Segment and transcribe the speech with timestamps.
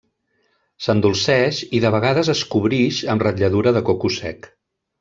[0.85, 4.51] S'endolceix, i de vegades es cobrix amb ratlladura de coco sec.